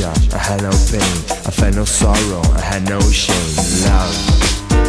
I 0.00 0.38
had 0.38 0.62
no 0.62 0.70
pain, 0.70 1.02
I 1.44 1.50
felt 1.50 1.74
no 1.74 1.84
sorrow, 1.84 2.40
I 2.54 2.60
had 2.60 2.88
no 2.88 3.00
shame. 3.00 3.34
Love, 3.82 4.14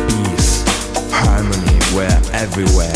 peace, 0.07 0.63
harmony 1.11 1.79
were 1.95 2.21
everywhere. 2.31 2.93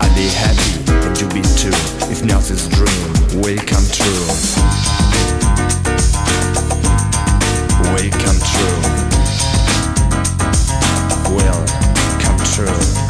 I'd 0.00 0.14
be 0.16 0.28
happy 0.28 0.80
and 0.88 1.20
you 1.20 1.28
be 1.28 1.42
too, 1.60 1.68
if 2.10 2.24
Nelson's 2.24 2.66
dream 2.68 3.42
will 3.42 3.58
come 3.68 3.84
true. 3.92 4.24
Will 7.92 8.10
come 8.10 8.40
true. 8.40 8.80
Will 11.36 11.66
come 12.20 12.38
true. 12.54 13.09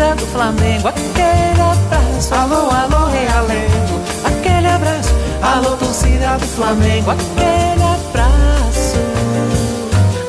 torcida 0.00 0.14
do 0.14 0.26
Flamengo, 0.26 0.88
aquele 0.88 1.60
abraço, 1.60 2.34
alô, 2.34 2.70
alô, 2.70 3.06
realengo, 3.10 4.00
aquele 4.24 4.66
abraço, 4.66 5.14
alô, 5.42 5.76
torcida 5.76 6.38
do 6.38 6.46
Flamengo, 6.46 7.10
aquele 7.10 7.82
abraço. 7.82 8.96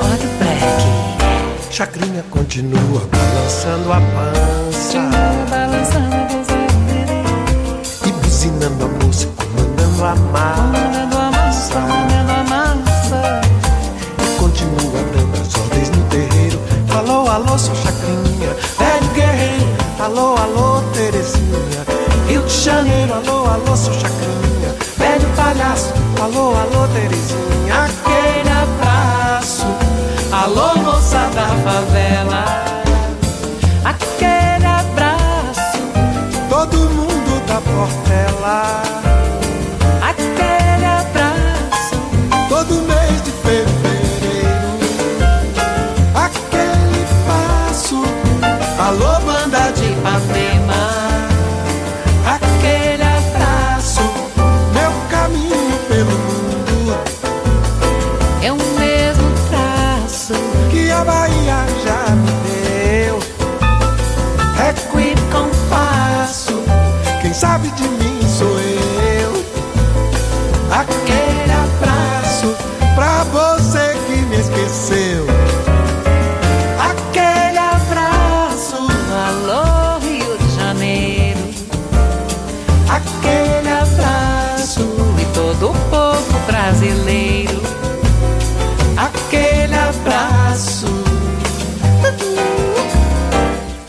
Olha 0.01 0.27
o 0.27 0.38
break. 0.38 1.73
Chacrinha 1.73 2.23
continua 2.29 3.07
balançando 3.12 3.93
a 3.93 4.01
pança. 4.01 4.99
Continua 4.99 5.45
balançando 5.49 6.15
a 6.15 6.25
pança. 6.25 6.57
E 8.07 8.12
buzinando 8.12 8.81
alô, 20.21 20.36
alô, 20.38 20.81
Terezinha. 20.93 21.86
Rio 22.27 22.41
de 22.43 22.53
Janeiro, 22.63 23.13
alô, 23.13 23.45
alô, 23.47 23.75
seu 23.75 23.93
chacrinha. 23.93 24.75
Velho 24.97 25.27
palhaço, 25.36 25.93
alô, 26.21 26.53
alô, 26.55 26.88
Terezinha. 26.93 27.86
Aquele 27.86 28.49
abraço, 28.49 29.65
alô, 30.31 30.75
moça 30.77 31.29
da 31.34 31.47
favela. 31.63 32.45
Aquele 33.84 34.65
abraço, 34.65 35.79
todo 36.49 36.77
mundo 36.77 37.45
da 37.47 37.60
Portela. 37.62 39.11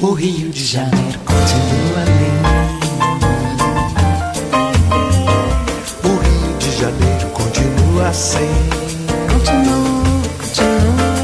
O 0.02 0.14
Rio 0.14 0.50
de 0.50 0.64
Janeiro 0.64 1.16
continua 1.20 2.02
lindo. 2.08 2.48
O 6.02 6.08
Rio 6.18 6.58
de 6.58 6.70
Janeiro 6.76 7.28
continua 7.28 8.08
a 8.08 8.12
ser. 8.12 8.48
Continua, 9.32 9.92
continua 10.38 11.14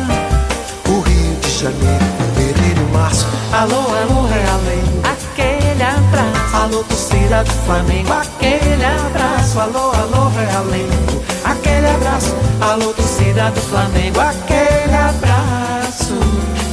O 0.87 1.01
Rio 1.01 1.41
de 1.41 1.51
Janeiro, 1.59 2.05
fevereiro 2.37 2.89
março. 2.93 3.27
Alô, 3.53 3.75
alô, 3.75 4.29
realengo. 4.29 5.03
Aquele 5.03 5.83
abraço 5.83 6.55
Alô, 6.55 6.85
torcida 6.85 7.43
do 7.43 7.51
Flamengo. 7.67 8.13
Aquele 8.13 8.85
abraço. 8.85 9.59
Alô, 9.59 9.91
alô, 9.91 10.29
realengo. 10.29 11.25
Aquele 11.43 11.89
abraço. 11.89 12.33
Alô, 12.61 12.95
torcida 12.95 13.51
do 13.51 13.61
Flamengo. 13.61 14.21
Aquele 14.21 14.95
abraço. 14.95 16.15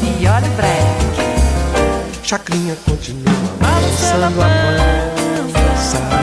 E 0.03 0.27
olha 0.27 0.45
o 0.45 0.55
break 0.55 1.14
Chacrinha 2.25 2.75
continua 2.83 3.35
Balançando 3.61 4.41
a 4.41 4.47
balançando 5.53 6.15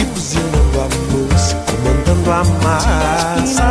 e 0.00 0.04
buzinando 0.04 0.80
a 0.80 0.86
música, 1.10 1.72
mandando 1.82 2.30
a 2.30 2.44
massa. 2.62 3.66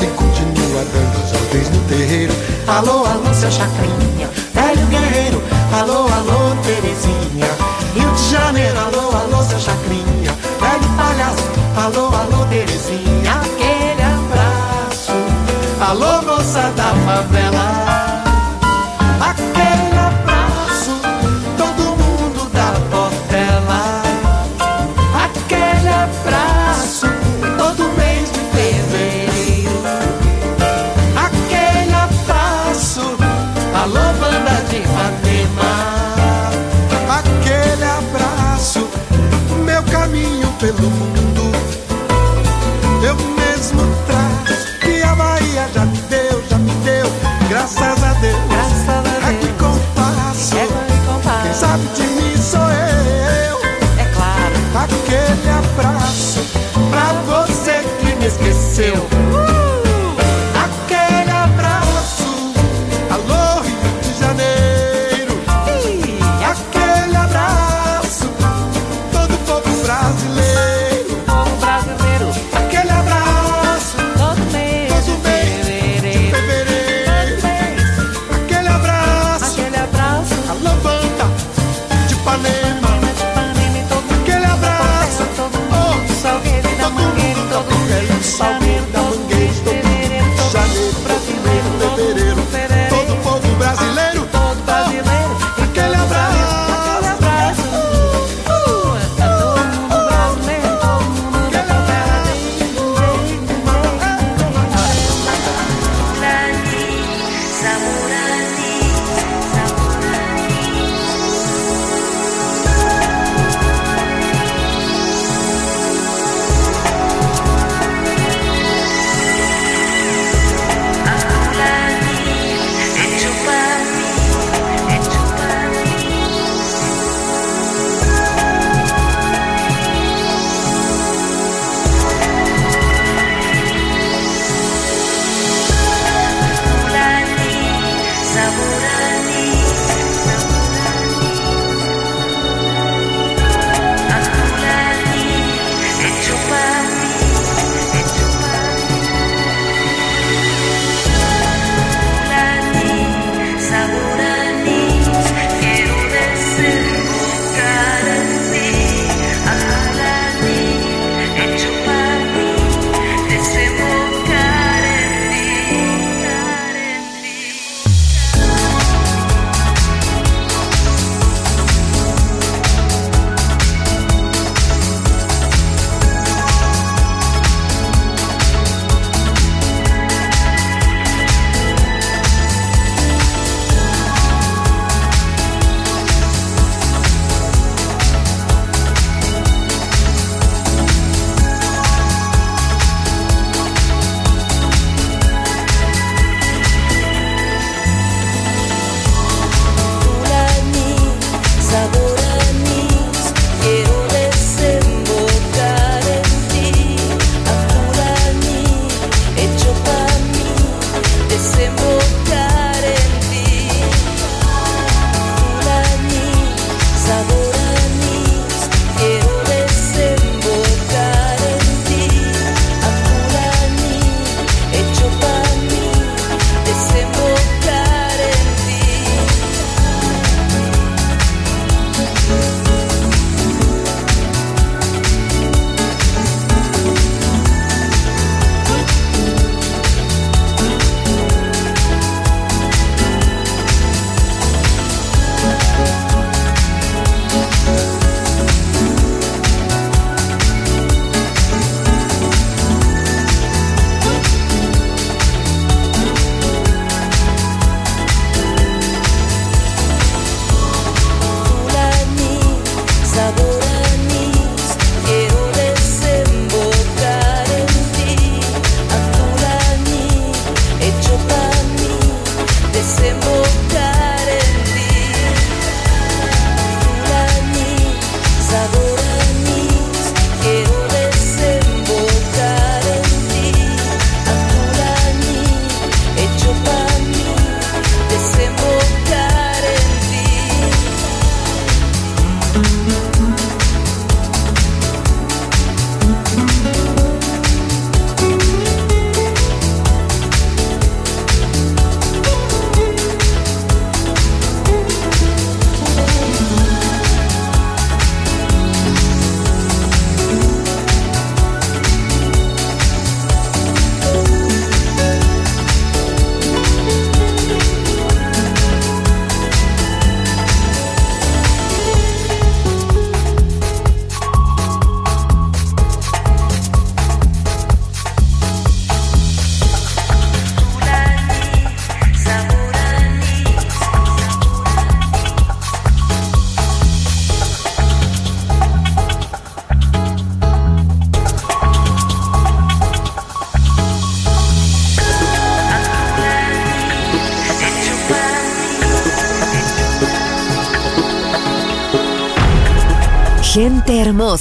E 0.00 0.06
continua 0.16 0.82
dando 0.94 1.16
os 1.22 1.32
ordens 1.34 1.68
no 1.68 1.80
terreiro. 1.86 2.32
Alô, 2.68 3.04
alô, 3.04 3.34
seu 3.34 3.50
chacrinha, 3.50 4.30
velho 4.54 4.86
guerreiro. 4.86 5.42
Alô, 5.78 6.08
alô, 6.10 6.56
Terezinha. 6.62 7.50
Rio 7.94 8.10
de 8.12 8.30
Janeiro, 8.30 8.78
alô, 8.80 9.14
alô, 9.14 9.44
seu 9.44 9.60
chacrinha, 9.60 10.32
velho 10.58 10.88
palhaço. 10.96 11.44
Alô, 11.76 12.06
alô, 12.06 12.46
Terezinha. 12.46 13.13
Alô, 15.86 16.22
moça 16.22 16.62
da 16.74 16.94
favela. 17.04 17.93
Deus, 48.24 48.44
Graças 48.48 48.88
a 48.88 49.00
Deus. 49.00 49.24
é 49.24 49.32
que 49.40 49.48
compasso. 49.52 50.56
É 50.56 50.64
e 50.64 51.06
compasso. 51.06 51.42
Quem 51.42 51.54
sabe 51.54 51.84
de 51.94 52.02
mim 52.02 52.36
sou 52.36 52.60
eu. 52.60 53.56
É 53.98 54.04
claro 54.14 54.54
Aquele 54.84 55.48
abraço 55.50 56.40
pra 56.90 57.12
você 57.26 57.82
que 58.00 58.14
me 58.16 58.26
esqueceu. 58.26 59.13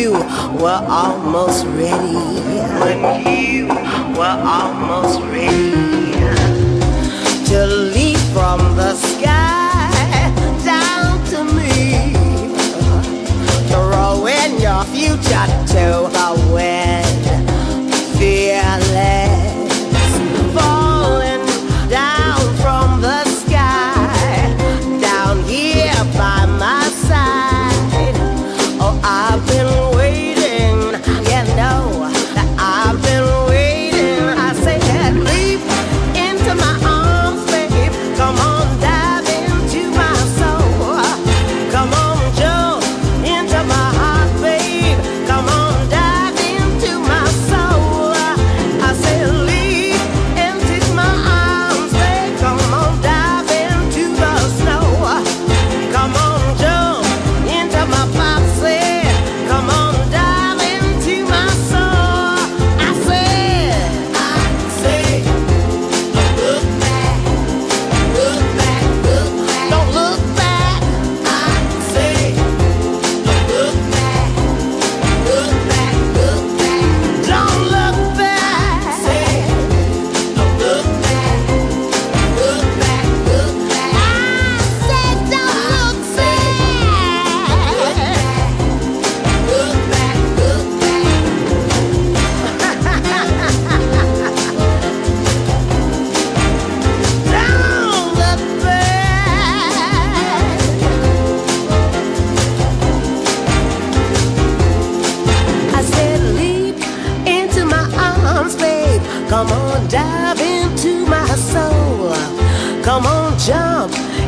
you 0.00 0.12
were 0.12 0.82
almost 0.88 1.66
ready. 1.66 2.14
But 2.80 3.26
you 3.26 3.66
were 4.18 4.38
almost 4.58 5.20
ready 5.20 6.12
to 7.50 7.66
leap 7.66 8.18
from 8.32 8.60
the 8.76 8.94
sky 8.94 9.90
down 10.64 11.22
to 11.32 11.44
me. 11.52 12.14
throwing 13.68 14.52
your 14.66 14.84
future 14.84 15.46
to 15.74 15.84
the 16.16 16.28
wind. 16.54 17.24
Fearless. 18.18 19.29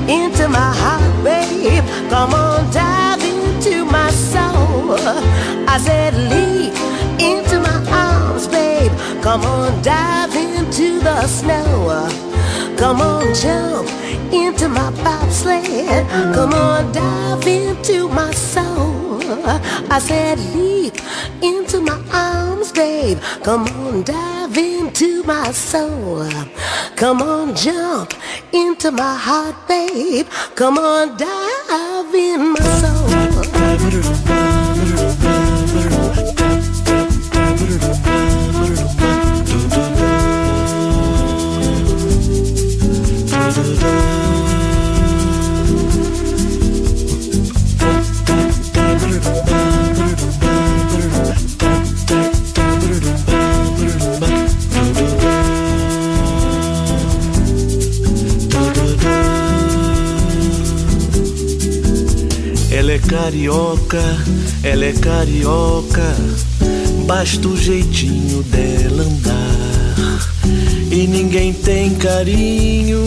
into 0.08 0.48
my 0.48 0.72
heart, 0.82 1.24
babe. 1.24 1.84
Come 2.10 2.34
on, 2.34 2.70
dive 2.72 3.22
into 3.22 3.84
my 3.84 4.10
soul. 4.10 4.96
I 5.68 5.78
said, 5.78 6.14
leap 6.30 6.74
into 7.20 7.60
my 7.60 7.78
arms, 7.90 8.46
babe. 8.48 8.92
Come 9.22 9.42
on, 9.42 9.82
dive 9.82 10.34
into 10.34 11.00
the 11.00 11.26
snow. 11.26 12.08
Come 12.76 13.00
on, 13.00 13.32
jump 13.34 13.88
into 14.32 14.68
my 14.68 14.90
bobsled. 15.04 16.08
Come 16.34 16.52
on, 16.52 16.92
dive 16.92 17.46
into 17.46 18.08
my 18.08 18.32
soul. 18.32 18.91
I 19.34 19.98
said, 19.98 20.38
leap 20.54 20.94
into 21.42 21.80
my 21.80 22.00
arms, 22.12 22.72
babe. 22.72 23.18
Come 23.42 23.66
on, 23.66 24.02
dive 24.02 24.56
into 24.56 25.22
my 25.24 25.50
soul. 25.52 26.28
Come 26.96 27.22
on, 27.22 27.54
jump 27.54 28.14
into 28.52 28.90
my 28.90 29.16
heart, 29.16 29.56
babe. 29.66 30.26
Come 30.54 30.78
on, 30.78 31.16
dive 31.16 32.14
in 32.14 32.52
my 32.52 32.60
soul. 32.80 33.12
Carioca, 63.08 64.02
ela 64.62 64.84
é 64.84 64.92
carioca, 64.92 66.16
basta 67.06 67.48
o 67.48 67.56
jeitinho 67.56 68.42
dela 68.44 69.02
andar. 69.02 70.02
E 70.90 71.06
ninguém 71.06 71.52
tem 71.52 71.94
carinho 71.94 73.02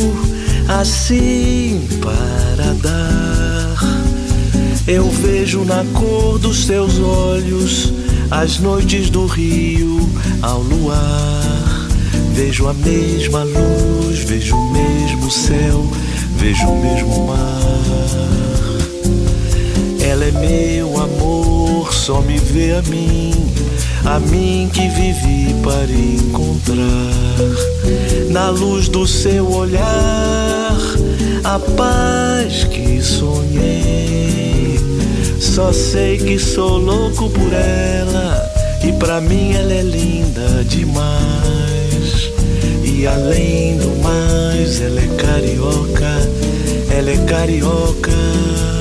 assim 0.68 1.88
para 2.02 2.74
dar. 2.82 3.76
Eu 4.88 5.10
vejo 5.10 5.64
na 5.64 5.84
cor 5.94 6.38
dos 6.38 6.66
seus 6.66 7.00
olhos 7.00 7.94
as 8.30 8.60
noites 8.60 9.10
do 9.10 9.26
rio 9.26 10.00
ao 10.42 10.62
luar. 10.62 11.88
Vejo 12.34 12.68
a 12.68 12.74
mesma 12.74 13.44
luz, 13.44 14.20
vejo 14.20 14.56
o 14.56 14.72
mesmo 14.74 15.32
céu, 15.32 15.90
vejo 16.38 16.68
o 16.68 16.82
mesmo 16.82 17.28
mar. 17.28 18.85
Ela 20.08 20.26
é 20.26 20.32
meu 20.32 21.02
amor, 21.02 21.92
só 21.92 22.22
me 22.22 22.38
vê 22.38 22.74
a 22.74 22.82
mim, 22.84 23.34
a 24.06 24.20
mim 24.20 24.70
que 24.72 24.88
vivi 24.88 25.56
para 25.64 25.92
encontrar. 25.92 26.86
Na 28.30 28.52
luz 28.52 28.88
do 28.88 29.08
seu 29.08 29.52
olhar, 29.52 30.78
a 31.44 31.58
paz 31.58 32.66
que 32.66 33.02
sonhei. 33.02 34.80
Só 35.40 35.74
sei 35.74 36.18
que 36.18 36.38
sou 36.38 36.78
louco 36.78 37.28
por 37.32 37.52
ela, 37.52 38.48
e 38.88 38.94
pra 38.94 39.20
mim 39.20 39.54
ela 39.54 39.74
é 39.74 39.82
linda 39.82 40.64
demais. 40.66 42.30
E 42.84 43.08
além 43.08 43.78
do 43.78 44.04
mais, 44.04 44.82
ela 44.82 45.02
é 45.02 45.08
carioca, 45.18 46.30
ela 46.96 47.10
é 47.10 47.18
carioca. 47.26 48.75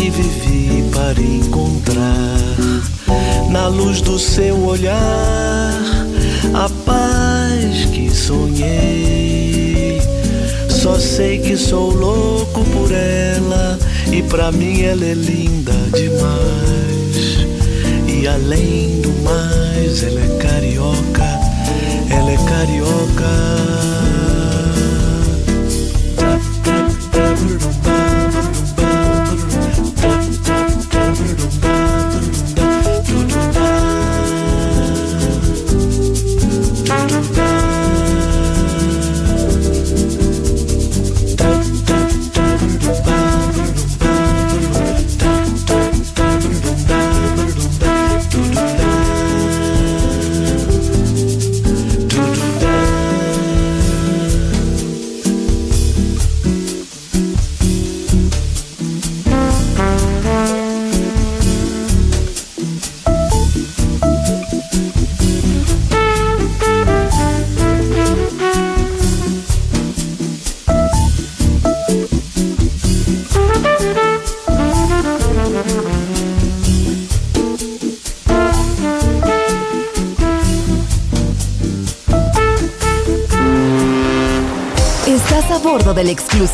Que 0.00 0.08
vivi 0.08 0.82
para 0.90 1.20
encontrar. 1.20 2.56
Na 3.50 3.68
luz 3.68 4.00
do 4.00 4.18
seu 4.18 4.58
olhar, 4.64 5.78
a 6.54 6.70
paz 6.86 7.84
que 7.92 8.08
sonhei. 8.10 10.00
Só 10.70 10.98
sei 10.98 11.38
que 11.40 11.54
sou 11.54 11.92
louco 11.92 12.64
por 12.72 12.90
ela, 12.90 13.78
e 14.10 14.22
pra 14.22 14.50
mim 14.50 14.80
ela 14.80 15.04
é 15.04 15.12
linda 15.12 15.74
demais. 15.94 17.46
E 18.08 18.26
além 18.26 19.02
do 19.02 19.12
mais, 19.22 20.02
ela 20.02 20.20
é 20.20 20.38
carioca, 20.38 21.38
ela 22.08 22.30
é 22.30 22.38
carioca. 22.48 24.09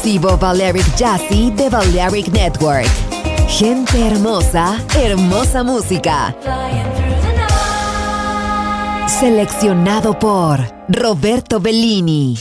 Exclusivo 0.06 0.36
Valeric 0.38 0.86
Jazzy 0.96 1.50
de 1.50 1.68
Valeric 1.68 2.28
Network. 2.28 2.88
Gente 3.48 4.06
hermosa, 4.06 4.80
hermosa 4.94 5.64
música. 5.64 6.32
Seleccionado 9.08 10.16
por 10.16 10.60
Roberto 10.88 11.58
Bellini. 11.58 12.36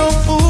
no 0.00 0.10
fool. 0.24 0.49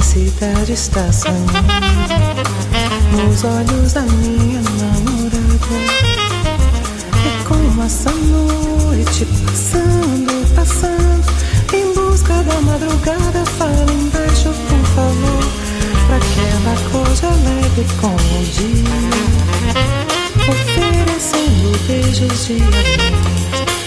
felicidade 0.00 0.72
está 0.72 1.12
saindo 1.12 1.52
nos 3.12 3.44
olhos 3.44 3.92
da 3.92 4.00
minha 4.02 4.60
namorada. 4.60 5.40
É 7.26 7.44
como 7.46 7.82
essa 7.82 8.10
noite 8.10 9.26
passando, 9.46 10.54
passando, 10.54 11.24
em 11.74 11.92
busca 11.92 12.42
da 12.42 12.60
madrugada. 12.62 13.44
Fala 13.58 13.92
embaixo, 13.92 14.48
por 14.68 14.84
favor, 14.94 15.44
pra 16.06 16.18
que 16.18 16.40
ela 16.40 16.72
acorde 16.72 17.26
alegre 17.26 17.86
com 18.00 18.14
o 18.14 18.44
dia, 18.56 19.00
oferecendo 20.48 21.78
beijos 21.86 22.46
de 22.46 22.54
amor. 22.54 23.79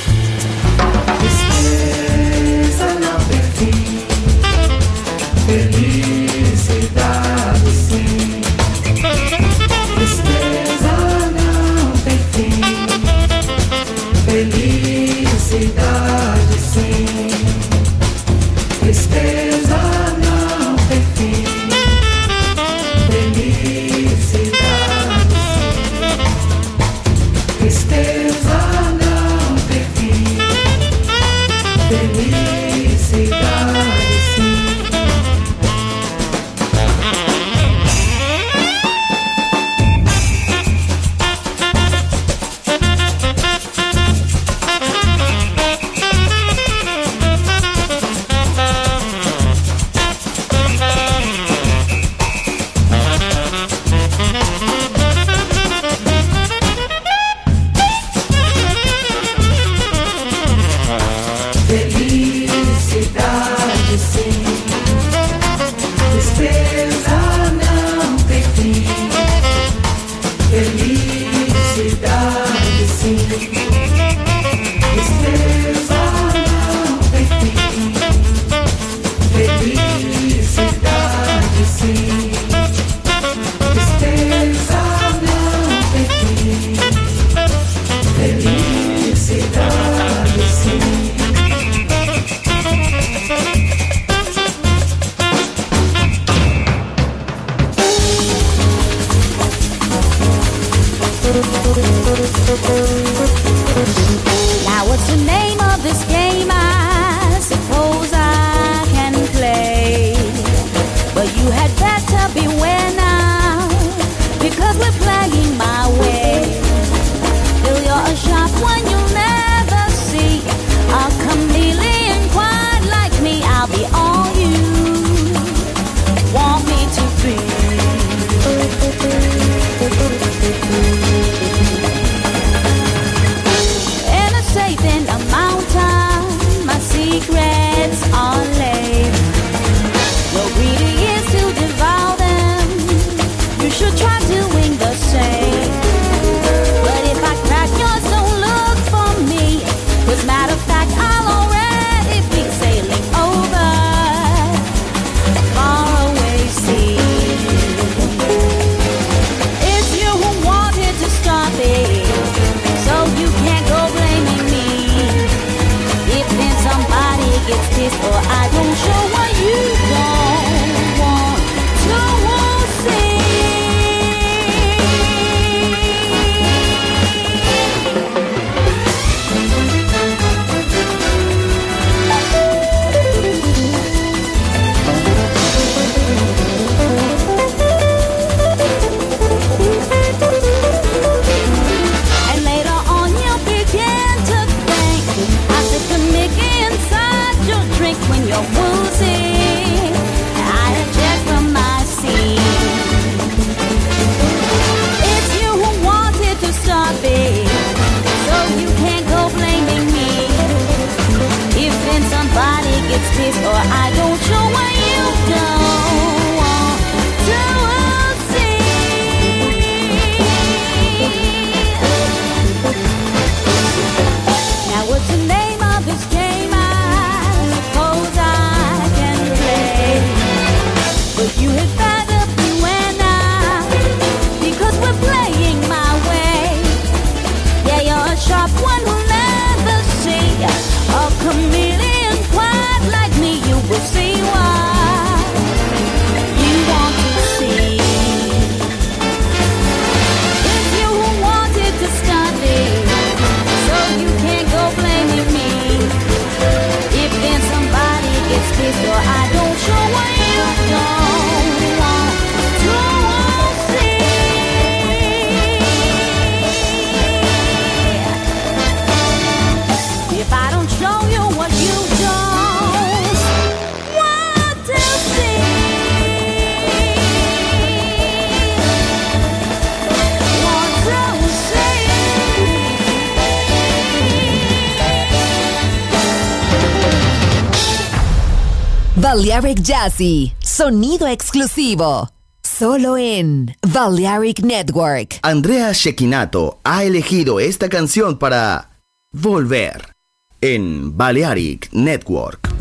Balearic 289.34 289.64
Jazzy, 289.64 290.32
sonido 290.44 291.08
exclusivo. 291.08 292.08
Solo 292.44 292.98
en 292.98 293.56
Balearic 293.68 294.42
Network. 294.42 295.18
Andrea 295.24 295.72
Shekinato 295.74 296.60
ha 296.64 296.84
elegido 296.84 297.40
esta 297.40 297.68
canción 297.68 298.20
para 298.20 298.70
volver 299.12 299.96
en 300.40 300.96
Balearic 300.96 301.70
Network. 301.72 302.53